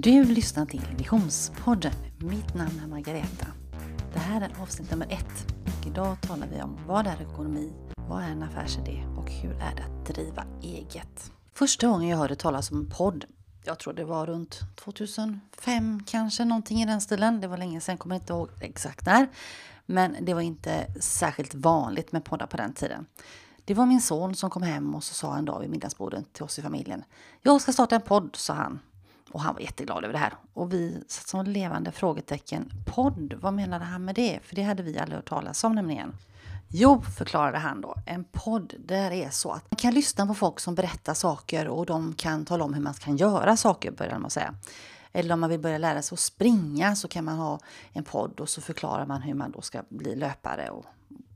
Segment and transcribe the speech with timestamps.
[0.00, 1.92] Du lyssnar till Visionspodden.
[2.18, 3.46] Mitt namn är Margareta.
[4.12, 5.54] Det här är avsnitt nummer ett.
[5.64, 7.72] Och idag talar vi om vad är ekonomi,
[8.08, 11.32] vad är en affärsidé och hur är det att driva eget?
[11.52, 13.24] Första gången jag hörde talas om podd,
[13.64, 17.40] jag tror det var runt 2005 kanske, någonting i den stilen.
[17.40, 19.28] Det var länge sedan, kommer inte ihåg exakt när.
[19.86, 23.06] Men det var inte särskilt vanligt med poddar på den tiden.
[23.64, 26.44] Det var min son som kom hem och så sa en dag vid middagsbordet till
[26.44, 27.04] oss i familjen.
[27.42, 28.80] Jag ska starta en podd, sa han.
[29.30, 30.34] Och han var jätteglad över det här.
[30.52, 32.72] Och vi satt som levande frågetecken.
[32.86, 34.40] Podd, vad menade han med det?
[34.42, 36.14] För det hade vi aldrig hört talas om nämligen.
[36.70, 40.60] Jo, förklarade han då, en podd där är så att man kan lyssna på folk
[40.60, 44.30] som berättar saker och de kan tala om hur man kan göra saker, började man
[44.30, 44.54] säga.
[45.12, 47.60] Eller om man vill börja lära sig att springa så kan man ha
[47.92, 50.84] en podd och så förklarar man hur man då ska bli löpare och,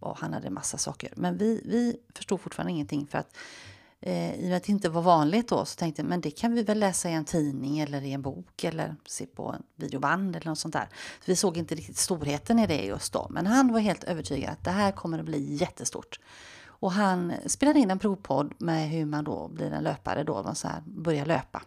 [0.01, 1.13] och han hade massa saker.
[1.17, 3.37] Men vi, vi förstod fortfarande ingenting för att
[4.03, 6.31] eh, i och med att det inte var vanligt då så tänkte jag men det
[6.31, 9.63] kan vi väl läsa i en tidning eller i en bok eller se på en
[9.77, 10.89] videoband eller något sånt där.
[10.93, 13.27] Så vi såg inte riktigt storheten i det just då.
[13.31, 16.21] Men han var helt övertygad att det här kommer att bli jättestort.
[16.83, 20.55] Och han spelade in en provpodd med hur man då blir en löpare då, man
[20.55, 21.63] så här börjar löpa.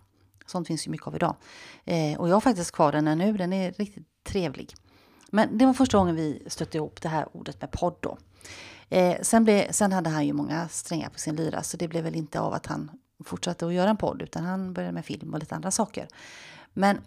[0.45, 1.36] Sånt finns ju mycket av idag.
[1.86, 4.75] Eh, och jag har faktiskt kvar den här nu, den är riktigt trevlig.
[5.31, 8.17] Men det var första gången vi stötte ihop det här ordet med podd då.
[8.89, 12.03] Eh, sen, blev, sen hade han ju många strängar på sin lyra så det blev
[12.03, 12.91] väl inte av att han
[13.25, 16.08] fortsatte att göra en podd utan han började med film och lite andra saker.
[16.73, 17.02] Men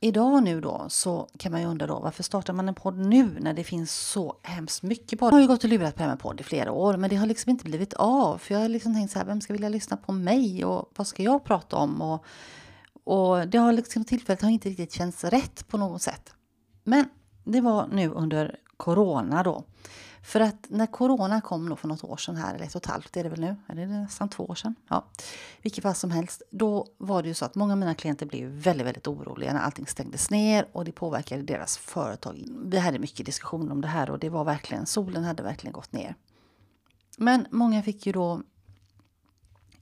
[0.00, 3.36] idag nu då så kan man ju undra då varför startar man en podd nu
[3.40, 5.28] när det finns så hemskt mycket podd.
[5.28, 7.10] Jag har ju gått och lurat på det här med podd i flera år men
[7.10, 8.38] det har liksom inte blivit av.
[8.38, 11.06] För jag har liksom tänkt så här, vem ska vilja lyssna på mig och vad
[11.06, 12.02] ska jag prata om?
[12.02, 12.24] Och,
[13.04, 16.34] och det har liksom tillfället har inte riktigt känts rätt på något sätt.
[16.84, 17.04] Men
[17.44, 19.64] det var nu under corona då.
[20.24, 22.90] För att när corona kom då för något år sedan här, eller ett och ett
[22.90, 24.74] halvt är det väl nu, eller är det nästan två år sedan?
[24.88, 25.06] Ja,
[25.62, 26.42] vilket fall som helst.
[26.50, 29.60] Då var det ju så att många av mina klienter blev väldigt, väldigt oroliga när
[29.60, 32.44] allting stängdes ner och det påverkade deras företag.
[32.64, 35.92] Vi hade mycket diskussioner om det här och det var verkligen, solen hade verkligen gått
[35.92, 36.14] ner.
[37.18, 38.42] Men många fick ju då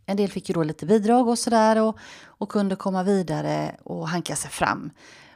[0.07, 4.09] en del fick ju då lite bidrag och sådär och, och kunde komma vidare och
[4.09, 4.91] hanka sig fram.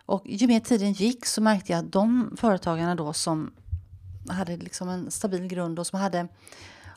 [0.06, 3.53] Och ju mer tiden gick så märkte jag att de företagarna då som
[4.28, 6.28] hade liksom en stabil grund och som hade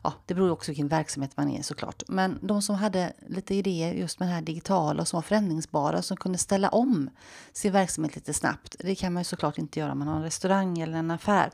[0.03, 2.03] Ja, det beror också vilken verksamhet man är såklart.
[2.07, 6.01] Men de som hade lite idéer just med det här digitala och som var förändringsbara
[6.01, 7.09] som kunde ställa om
[7.53, 8.75] sin verksamhet lite snabbt.
[8.79, 11.51] Det kan man ju såklart inte göra om man har en restaurang eller en affär.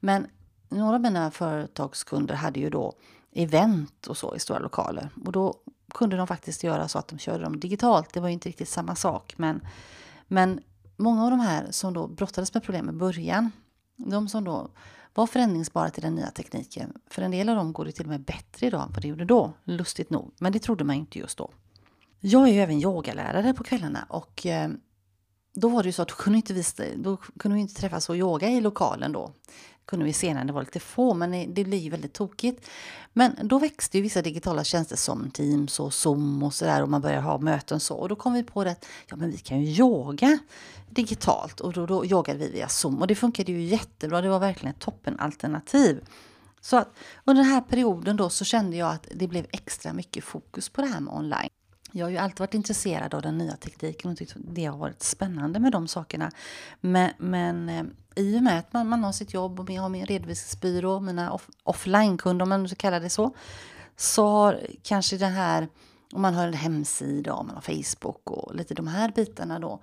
[0.00, 0.26] Men
[0.68, 2.92] några av mina företagskunder hade ju då
[3.32, 5.10] event och så i stora lokaler.
[5.24, 5.54] Och då
[5.94, 8.12] kunde de faktiskt göra så att de körde dem digitalt.
[8.12, 9.34] Det var ju inte riktigt samma sak.
[9.36, 9.60] Men,
[10.28, 10.60] men
[10.96, 13.50] många av de här som då brottades med problem i början,
[13.96, 14.68] de som då
[15.14, 16.92] var förändringsbara till den nya tekniken.
[17.10, 19.08] För en del av dem går det till och med bättre idag än vad det
[19.08, 20.34] gjorde då, lustigt nog.
[20.38, 21.50] Men det trodde man inte just då.
[22.20, 24.70] Jag är ju även yogalärare på kvällarna och eh,
[25.54, 26.64] då var det ju så att då kunde, inte vi,
[26.96, 29.32] då kunde vi inte träffas och yoga i lokalen då
[29.86, 32.66] kunde vi se när det var lite få, men det blir ju väldigt tokigt.
[33.12, 37.00] Men då växte ju vissa digitala tjänster som Teams och Zoom och sådär och man
[37.00, 37.96] började ha möten så.
[37.96, 40.38] Och då kom vi på det att ja, men vi kan ju yoga
[40.90, 44.20] digitalt och då, då yogade vi via Zoom och det funkade ju jättebra.
[44.20, 46.04] Det var verkligen ett toppenalternativ.
[46.60, 46.88] Så att
[47.24, 50.80] under den här perioden då så kände jag att det blev extra mycket fokus på
[50.80, 51.50] det här med online.
[51.92, 54.76] Jag har ju alltid varit intresserad av den nya tekniken och tyckt att det har
[54.76, 56.30] varit spännande med de sakerna.
[56.80, 57.84] Men, men eh,
[58.16, 61.32] i och med att man, man har sitt jobb och jag har min redovisningsbyrå, mina
[61.32, 63.34] off, offline-kunder om man nu ska kalla det så,
[63.96, 65.68] så har kanske det här,
[66.12, 69.80] om man har en hemsida, om man har Facebook och lite de här bitarna då.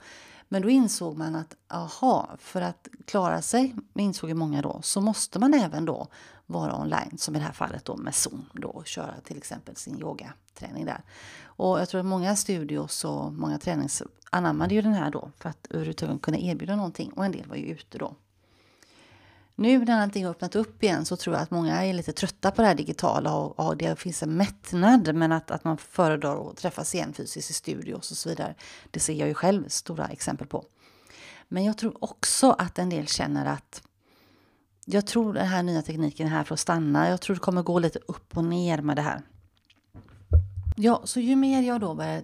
[0.54, 5.02] Men då insåg man att, aha, för att klara sig, insåg ju många då, så
[5.02, 6.08] måste man även då
[6.46, 9.76] vara online, som i det här fallet då med Zoom då, och köra till exempel
[9.76, 11.04] sin yogaträning där.
[11.44, 15.50] Och jag tror att många studios och många tränings anammade ju den här då för
[15.50, 18.16] att överhuvudtaget kunna erbjuda någonting och en del var ju ute då.
[19.56, 22.52] Nu när allting har öppnat upp igen så tror jag att många är lite trötta
[22.52, 26.50] på det här digitala och, och det finns en mättnad men att, att man föredrar
[26.50, 28.56] att träffas igen fysiskt i studios och så vidare.
[28.92, 30.66] Det ser jag ju själv stora exempel på.
[31.48, 33.82] Men jag tror också att en del känner att
[34.86, 37.10] jag tror den här nya tekniken är här för att stanna.
[37.10, 39.22] Jag tror det kommer gå lite upp och ner med det här.
[40.76, 42.22] Ja, så ju mer jag då börjar eh,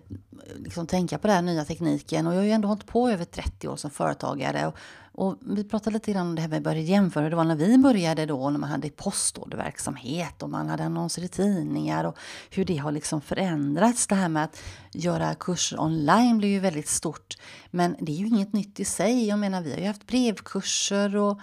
[0.56, 3.26] liksom tänka på den här nya tekniken och jag har ju ändå hållit på över
[3.26, 4.78] 30 år som företagare och,
[5.20, 7.30] och vi pratade lite grann om det här med började jämföra.
[7.30, 11.28] Det var när vi började då när man hade postorderverksamhet och man hade annonser i
[11.28, 12.18] tidningar och
[12.50, 14.08] hur det har liksom förändrats.
[14.08, 14.62] Det här med att
[14.92, 17.38] göra kurser online blir ju väldigt stort.
[17.72, 19.28] Men det är ju inget nytt i sig.
[19.28, 21.40] Jag menar, vi har ju haft brevkurser och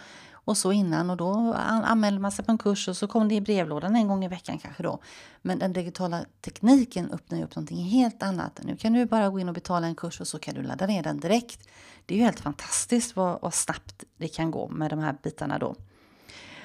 [0.47, 3.35] och så innan och då anmälde man sig på en kurs och så kom det
[3.35, 4.99] i brevlådan en gång i veckan kanske då.
[5.43, 8.61] Men den digitala tekniken öppnar ju upp någonting helt annat.
[8.63, 10.87] Nu kan du bara gå in och betala en kurs och så kan du ladda
[10.87, 11.69] ner den direkt.
[12.07, 15.59] Det är ju helt fantastiskt vad, vad snabbt det kan gå med de här bitarna
[15.59, 15.75] då.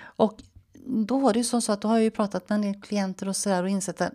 [0.01, 0.42] Och
[0.86, 2.81] då var det ju så, så att då har jag ju pratat med en del
[2.81, 4.13] klienter och sådär och insett att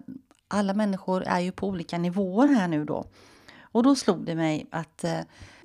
[0.49, 3.05] alla människor är ju på olika nivåer här nu då.
[3.61, 5.21] Och då slog det mig att eh,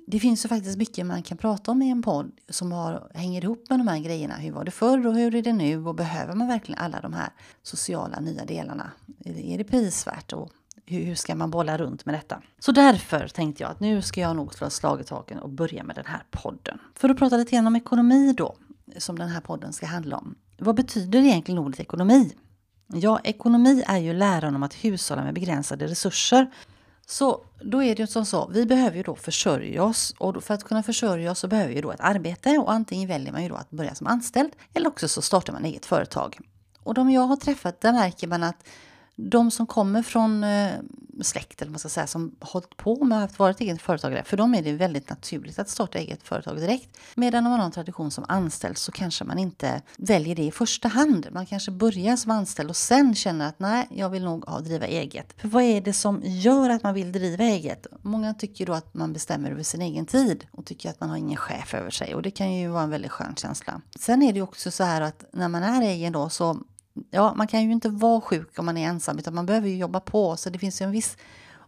[0.06, 3.44] det finns ju faktiskt mycket man kan prata om i en podd som har, hänger
[3.44, 4.34] ihop med de här grejerna.
[4.34, 5.86] Hur var det förr och hur är det nu?
[5.86, 7.30] Och behöver man verkligen alla de här
[7.62, 8.90] sociala nya delarna?
[9.24, 10.32] Är det prisvärt?
[10.32, 10.52] Och
[10.86, 12.42] hur ska man bolla runt med detta?
[12.58, 15.84] Så därför tänkte jag att nu ska jag nog slå slag i taken och börja
[15.84, 16.78] med den här podden.
[16.94, 18.54] För att prata lite grann om ekonomi då,
[18.96, 20.34] som den här podden ska handla om.
[20.58, 22.32] Vad betyder egentligen ordet ekonomi?
[22.86, 26.50] Ja, ekonomi är ju läran om att hushålla med begränsade resurser
[27.12, 30.64] så då är det som så, vi behöver ju då försörja oss och för att
[30.64, 33.54] kunna försörja oss så behöver vi då ett arbete och antingen väljer man ju då
[33.54, 36.38] att börja som anställd eller också så startar man eget företag.
[36.82, 38.66] Och de jag har träffat, där märker man att
[39.16, 40.72] de som kommer från eh,
[41.20, 44.36] släkt, eller man ska säga, som hållit på med att vara ett eget företagare, för
[44.36, 46.98] dem är det väldigt naturligt att starta eget företag direkt.
[47.14, 50.50] Medan om man har en tradition som anställd så kanske man inte väljer det i
[50.50, 51.28] första hand.
[51.32, 54.86] Man kanske börjar som anställd och sen känner att nej, jag vill nog ha, driva
[54.86, 55.34] eget.
[55.40, 57.86] För vad är det som gör att man vill driva eget?
[58.02, 61.16] Många tycker då att man bestämmer över sin egen tid och tycker att man har
[61.16, 63.80] ingen chef över sig och det kan ju vara en väldigt skön känsla.
[63.98, 66.62] Sen är det också så här att när man är egen då så
[67.10, 69.76] ja, man kan ju inte vara sjuk om man är ensam utan man behöver ju
[69.76, 70.36] jobba på.
[70.36, 71.16] Så det finns ju en viss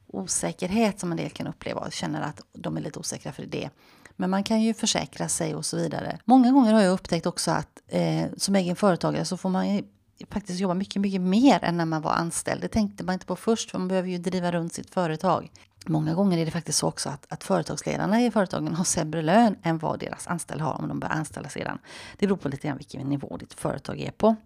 [0.07, 3.71] osäkerhet som en del kan uppleva och känner att de är lite osäkra för det.
[4.17, 6.19] Men man kan ju försäkra sig och så vidare.
[6.25, 9.83] Många gånger har jag upptäckt också att eh, som egen företagare så får man
[10.31, 12.61] faktiskt jobba mycket, mycket mer än när man var anställd.
[12.61, 15.51] Det tänkte man inte på först för man behöver ju driva runt sitt företag.
[15.87, 19.57] Många gånger är det faktiskt så också att, att företagsledarna i företagen har sämre lön
[19.63, 21.79] än vad deras anställda har om de börjar anställa sedan.
[22.19, 24.37] Det beror på lite grann vilken nivå ditt företag är på.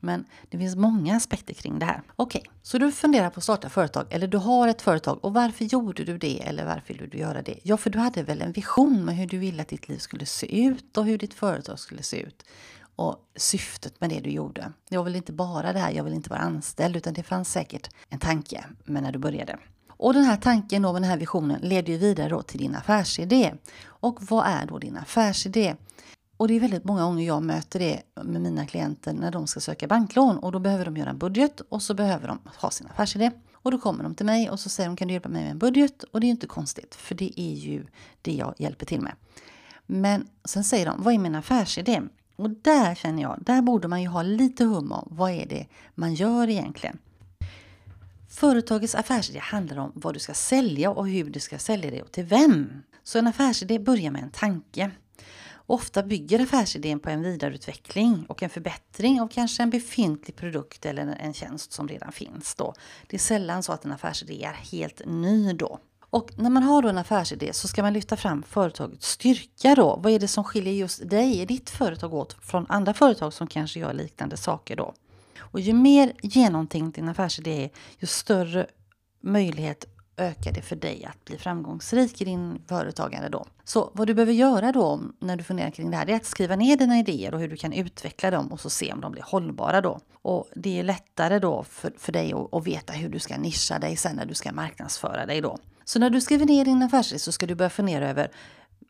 [0.00, 2.02] Men det finns många aspekter kring det här.
[2.16, 5.34] Okej, okay, så du funderar på att starta företag eller du har ett företag och
[5.34, 7.58] varför gjorde du det eller varför ville du göra det?
[7.62, 10.26] Ja, för du hade väl en vision med hur du ville att ditt liv skulle
[10.26, 12.44] se ut och hur ditt företag skulle se ut.
[12.96, 14.72] Och syftet med det du gjorde.
[14.88, 17.90] Jag vill inte bara det här, jag vill inte vara anställd utan det fanns säkert
[18.08, 19.58] en tanke med när du började.
[20.00, 23.54] Och den här tanken och den här visionen leder ju vidare till din affärsidé.
[23.84, 25.76] Och vad är då din affärsidé?
[26.40, 29.60] Och det är väldigt många gånger jag möter det med mina klienter när de ska
[29.60, 32.86] söka banklån och då behöver de göra en budget och så behöver de ha sin
[32.86, 33.30] affärsidé.
[33.52, 35.50] Och då kommer de till mig och så säger de kan du hjälpa mig med
[35.50, 36.02] en budget?
[36.02, 37.86] Och det är ju inte konstigt för det är ju
[38.22, 39.12] det jag hjälper till med.
[39.86, 42.02] Men sen säger de vad är min affärsidé?
[42.36, 45.66] Och där känner jag, där borde man ju ha lite hum om vad är det
[45.94, 46.98] man gör egentligen.
[48.28, 52.12] Företagets affärsidé handlar om vad du ska sälja och hur du ska sälja det och
[52.12, 52.82] till vem.
[53.02, 54.90] Så en affärsidé börjar med en tanke.
[55.70, 61.16] Ofta bygger affärsidén på en vidareutveckling och en förbättring av kanske en befintlig produkt eller
[61.20, 62.54] en tjänst som redan finns.
[62.54, 62.74] Då.
[63.06, 65.78] Det är sällan så att en affärsidé är helt ny då.
[66.10, 70.00] Och när man har då en affärsidé så ska man lyfta fram företagets styrka då.
[70.02, 73.80] Vad är det som skiljer just dig, ditt företag åt från andra företag som kanske
[73.80, 74.94] gör liknande saker då?
[75.38, 78.66] Och ju mer genomtänkt din affärsidé är, ju större
[79.20, 79.84] möjlighet
[80.20, 83.46] ökar det för dig att bli framgångsrik i din företagande då.
[83.64, 86.26] Så vad du behöver göra då när du funderar kring det här, det är att
[86.26, 89.12] skriva ner dina idéer och hur du kan utveckla dem och så se om de
[89.12, 90.00] blir hållbara då.
[90.22, 93.78] Och det är lättare då för, för dig att, att veta hur du ska nischa
[93.78, 95.58] dig sen när du ska marknadsföra dig då.
[95.84, 98.30] Så när du skriver ner din affärsidé så ska du börja fundera över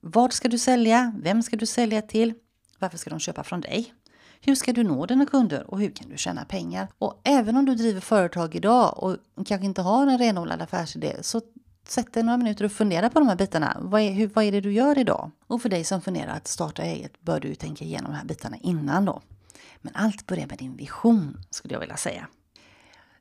[0.01, 1.13] vad ska du sälja?
[1.23, 2.35] Vem ska du sälja till?
[2.79, 3.95] Varför ska de köpa från dig?
[4.43, 6.89] Hur ska du nå dina kunder och hur kan du tjäna pengar?
[6.99, 9.17] Och även om du driver företag idag och
[9.47, 11.41] kanske inte har en renodlad affärsidé så
[11.89, 13.77] sätt dig några minuter och fundera på de här bitarna.
[13.81, 15.31] Vad är, hur, vad är det du gör idag?
[15.47, 18.57] Och för dig som funderar att starta eget bör du tänka igenom de här bitarna
[18.57, 19.23] innan då.
[19.81, 22.27] Men allt börjar med din vision skulle jag vilja säga.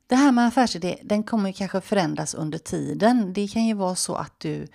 [0.07, 3.33] Det här med affärsidé, den kommer kanske förändras under tiden.
[3.33, 4.67] Det kan ju vara så att du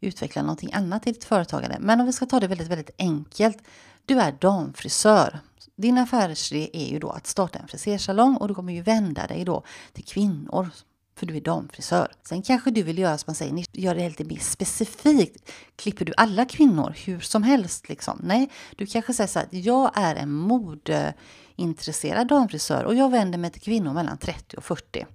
[0.00, 1.76] utvecklar någonting annat i ditt företagande.
[1.80, 3.58] Men om vi ska ta det väldigt, väldigt enkelt.
[4.04, 5.40] Du är damfrisör.
[5.76, 9.44] Din affärsidé är ju då att starta en frisersalong och du kommer ju vända dig
[9.44, 10.70] då till kvinnor
[11.16, 12.12] för du är damfrisör.
[12.22, 15.52] Sen kanske du vill göra som man säger, gör det lite mer specifikt.
[15.76, 18.20] Klipper du alla kvinnor hur som helst liksom?
[18.22, 23.50] Nej, du kanske säger så här, jag är en modeintresserad damfrisör och jag vänder mig
[23.50, 25.06] till kvinnor mellan 30 och 40.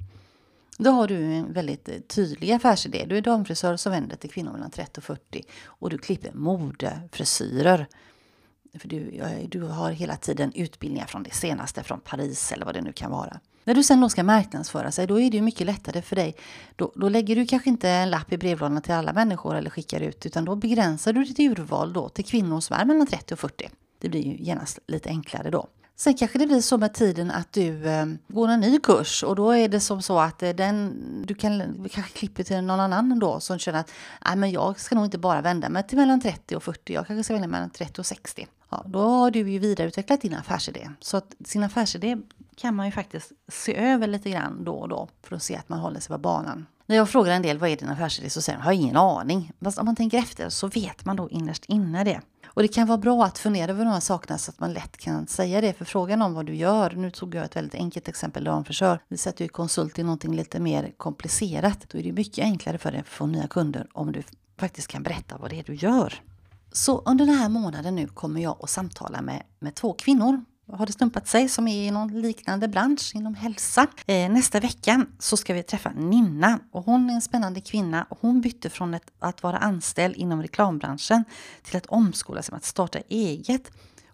[0.78, 3.06] Då har du en väldigt tydlig affärsidé.
[3.10, 7.88] Du är damfrisör som vänder till kvinnor mellan 30 och 40 och du klipper modefrisyrer.
[8.80, 9.20] För du,
[9.52, 13.12] du har hela tiden utbildningar från det senaste, från Paris eller vad det nu kan
[13.12, 13.40] vara.
[13.64, 16.36] När du sen då ska marknadsföra sig, då är det ju mycket lättare för dig.
[16.76, 20.02] Då, då lägger du kanske inte en lapp i brevlådan till alla människor eller skickar
[20.02, 23.40] ut, utan då begränsar du ditt urval då till kvinnor som är mellan 30 och
[23.40, 23.70] 40.
[24.00, 25.68] Det blir ju genast lite enklare då.
[25.96, 29.36] Sen kanske det blir så med tiden att du eh, går en ny kurs och
[29.36, 30.94] då är det som så att eh, den,
[31.28, 33.92] du kan kanske klipper till någon annan då som känner att
[34.26, 37.08] Nej, men jag ska nog inte bara vända mig till mellan 30 och 40, jag
[37.08, 38.48] kanske ska vända mig mellan 30 och 60.
[38.72, 40.90] Ja, då har du ju vidareutvecklat din affärsidé.
[41.00, 42.18] Så att sin affärsidé
[42.56, 45.70] kan man ju faktiskt se över lite grann då och då för att se att
[45.70, 46.66] man håller sig på banan.
[46.86, 49.52] När jag frågar en del vad är din affärsidé så säger de har ingen aning.
[49.64, 52.22] Fast om man tänker efter så vet man då innerst inne det.
[52.46, 54.98] Och det kan vara bra att fundera över de här sakerna så att man lätt
[54.98, 55.74] kan säga det.
[55.74, 59.00] För frågan om vad du gör, nu tog jag ett väldigt enkelt exempel, damfrisör.
[59.08, 61.90] Vi sätter ju konsult i någonting lite mer komplicerat.
[61.90, 64.24] Då är det mycket enklare för dig att få nya kunder om du
[64.58, 66.22] faktiskt kan berätta vad det är du gör.
[66.72, 70.46] Så under den här månaden nu kommer jag att samtala med, med två kvinnor.
[70.72, 73.88] Har det stumpat sig som är i någon liknande bransch inom hälsa.
[74.06, 76.60] Eh, nästa vecka så ska vi träffa Ninna.
[76.72, 78.06] Och hon är en spännande kvinna.
[78.10, 81.24] Och hon bytte från ett, att vara anställd inom reklambranschen
[81.64, 83.72] till att omskola sig med att starta eget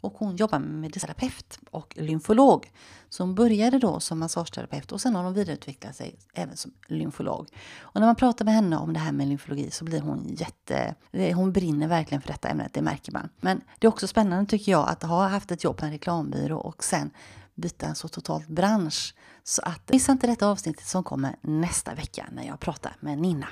[0.08, 2.72] och hon jobbar med medicinterapeut och lymfolog.
[3.10, 7.48] Så hon började då som massageterapeut och sen har hon vidareutvecklat sig även som lymfolog.
[7.80, 10.96] Och när man pratar med henne om det här med lymfologi så blir hon jätte...
[11.36, 13.30] Hon brinner verkligen för detta ämnet, det märker man.
[13.42, 16.58] Men det är också spännande tycker jag att ha haft ett jobb på en reklambyrå
[16.58, 17.12] och sen
[17.56, 19.16] byta en så totalt bransch.
[19.44, 23.48] Så att missa inte detta avsnittet som kommer nästa vecka när jag pratar med Nina.